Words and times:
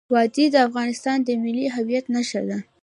وادي 0.13 0.45
د 0.51 0.55
افغانستان 0.67 1.17
د 1.23 1.29
ملي 1.43 1.65
هویت 1.75 2.05
نښه 2.15 2.41
ده. 2.49 2.57